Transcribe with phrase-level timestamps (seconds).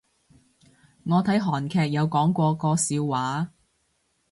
[1.03, 3.51] 我睇韓劇有講過個笑話